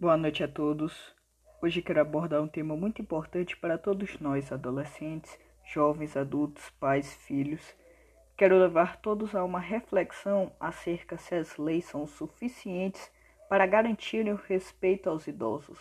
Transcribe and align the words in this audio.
Boa 0.00 0.16
noite 0.16 0.42
a 0.42 0.48
todos. 0.48 1.14
Hoje 1.60 1.82
quero 1.82 2.00
abordar 2.00 2.40
um 2.40 2.48
tema 2.48 2.74
muito 2.74 3.02
importante 3.02 3.54
para 3.54 3.76
todos 3.76 4.18
nós, 4.18 4.50
adolescentes, 4.50 5.38
jovens, 5.62 6.16
adultos, 6.16 6.70
pais, 6.80 7.12
filhos. 7.16 7.76
Quero 8.34 8.58
levar 8.58 8.96
todos 9.02 9.34
a 9.34 9.44
uma 9.44 9.60
reflexão 9.60 10.52
acerca 10.58 11.18
se 11.18 11.34
as 11.34 11.58
leis 11.58 11.84
são 11.84 12.06
suficientes 12.06 13.12
para 13.46 13.66
garantirem 13.66 14.32
o 14.32 14.36
respeito 14.36 15.10
aos 15.10 15.26
idosos. 15.26 15.78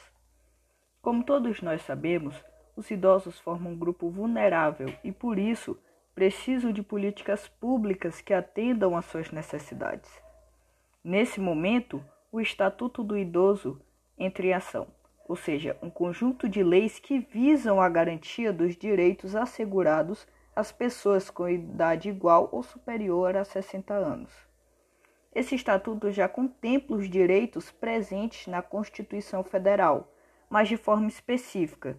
Como 1.02 1.24
todos 1.24 1.62
nós 1.62 1.82
sabemos, 1.84 2.36
os 2.76 2.92
idosos 2.92 3.40
formam 3.40 3.72
um 3.72 3.80
grupo 3.80 4.10
vulnerável 4.10 4.94
e, 5.02 5.14
por 5.14 5.40
isso, 5.40 5.80
precisam 6.14 6.74
de 6.74 6.84
políticas 6.84 7.48
públicas 7.48 8.20
que 8.20 8.34
atendam 8.34 8.98
às 8.98 9.06
suas 9.06 9.32
necessidades. 9.32 10.12
Nesse 11.02 11.40
momento, 11.40 12.04
o 12.30 12.42
Estatuto 12.42 13.02
do 13.02 13.18
Idoso 13.18 13.82
entra 14.20 14.46
em 14.46 14.54
ação, 14.54 14.88
ou 15.28 15.36
seja, 15.36 15.78
um 15.82 15.90
conjunto 15.90 16.50
de 16.50 16.64
leis 16.64 17.00
que 17.00 17.20
visam 17.20 17.82
a 17.82 17.88
garantia 17.88 18.52
dos 18.52 18.76
direitos 18.76 19.36
assegurados 19.36 20.28
às 20.56 20.72
pessoas 20.72 21.30
com 21.30 21.48
idade 21.48 22.10
igual 22.10 22.50
ou 22.52 22.62
superior 22.62 23.38
a 23.38 23.46
60 23.46 23.94
anos. 23.94 24.32
Esse 25.34 25.56
estatuto 25.56 26.12
já 26.12 26.28
contempla 26.28 26.98
os 26.98 27.10
direitos 27.10 27.72
presentes 27.72 28.48
na 28.48 28.62
Constituição 28.62 29.44
Federal, 29.44 30.12
mas 30.50 30.68
de 30.68 30.76
forma 30.76 31.08
específica, 31.08 31.98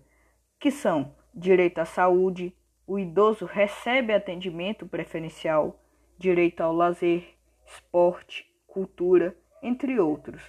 que 0.59 0.71
são 0.71 1.15
direito 1.35 1.79
à 1.79 1.85
saúde, 1.85 2.55
o 2.87 2.99
idoso 2.99 3.47
recebe 3.47 4.13
atendimento 4.13 4.85
preferencial, 4.85 5.81
direito 6.19 6.61
ao 6.61 6.75
lazer, 6.75 7.37
esporte, 7.65 8.45
cultura, 8.67 9.37
entre 9.63 10.01
outros. 10.01 10.43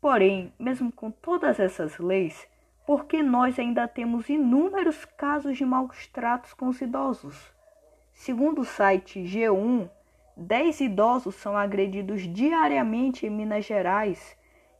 Porém, 0.00 0.52
mesmo 0.58 0.90
com 0.90 1.10
todas 1.10 1.60
essas 1.60 1.98
leis, 1.98 2.48
por 2.86 3.04
que 3.04 3.22
nós 3.22 3.58
ainda 3.58 3.86
temos 3.86 4.28
inúmeros 4.30 5.04
casos 5.04 5.58
de 5.58 5.64
maus 5.64 6.06
tratos 6.06 6.54
com 6.54 6.68
os 6.68 6.80
idosos? 6.80 7.52
Segundo 8.14 8.62
o 8.62 8.64
site 8.64 9.20
G1, 9.20 9.90
10 10.36 10.80
idosos 10.80 11.34
são 11.34 11.56
agredidos 11.56 12.22
diariamente 12.22 13.26
em 13.26 13.30
Minas 13.30 13.66
Gerais 13.66 14.36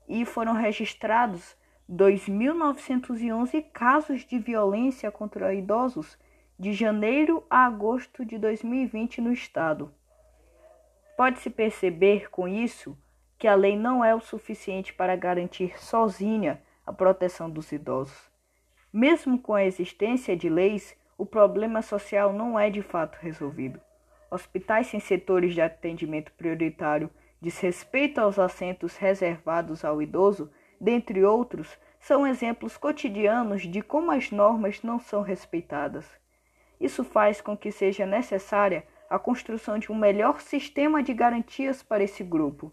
e 0.09 0.25
foram 0.25 0.55
registrados 0.55 1.55
2.911 1.91 3.65
casos 3.73 4.23
de 4.25 4.39
violência 4.39 5.11
contra 5.11 5.55
idosos 5.55 6.19
de 6.59 6.73
janeiro 6.73 7.45
a 7.51 7.67
agosto 7.67 8.25
de 8.25 8.39
2020 8.39 9.21
no 9.21 9.33
estado. 9.33 9.93
Pode-se 11.17 11.51
perceber 11.51 12.31
com 12.31 12.49
isso 12.49 12.97
que 13.41 13.49
a 13.49 13.55
lei 13.55 13.75
não 13.75 14.05
é 14.05 14.15
o 14.15 14.21
suficiente 14.21 14.93
para 14.93 15.17
garantir 15.17 15.83
sozinha 15.83 16.61
a 16.87 16.93
proteção 16.93 17.49
dos 17.49 17.73
idosos. 17.73 18.31
Mesmo 18.93 19.39
com 19.39 19.55
a 19.55 19.65
existência 19.65 20.37
de 20.37 20.51
leis, 20.51 20.95
o 21.17 21.25
problema 21.25 21.81
social 21.81 22.35
não 22.35 22.61
é 22.61 22.69
de 22.69 22.83
fato 22.83 23.17
resolvido. 23.17 23.81
Hospitais 24.31 24.89
sem 24.89 25.01
setores 25.01 25.55
de 25.55 25.63
atendimento 25.63 26.31
prioritário, 26.33 27.09
desrespeito 27.41 28.21
aos 28.21 28.39
assentos 28.39 28.99
reservados 28.99 29.87
ao 29.87 30.03
idoso, 30.03 30.53
dentre 30.79 31.25
outros, 31.25 31.79
são 31.99 32.27
exemplos 32.27 32.77
cotidianos 32.77 33.63
de 33.63 33.81
como 33.81 34.11
as 34.11 34.31
normas 34.31 34.83
não 34.83 35.01
são 35.01 35.23
respeitadas. 35.23 36.07
Isso 36.79 37.03
faz 37.03 37.41
com 37.41 37.57
que 37.57 37.73
seja 37.73 38.05
necessária 38.05 38.85
a 39.09 39.19
construção 39.19 39.79
de 39.79 39.91
um 39.91 39.95
melhor 39.95 40.43
sistema 40.43 41.03
de 41.03 41.15
garantias 41.15 41.83
para 41.83 42.05
esse 42.05 42.23
grupo. 42.23 42.71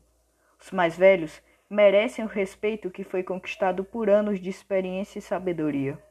Os 0.59 0.71
mais 0.71 0.97
velhos 0.97 1.41
merecem 1.69 2.25
o 2.25 2.27
respeito 2.27 2.89
que 2.89 3.03
foi 3.03 3.23
conquistado 3.23 3.83
por 3.83 4.09
anos 4.09 4.39
de 4.39 4.49
experiência 4.49 5.19
e 5.19 5.21
sabedoria. 5.21 6.01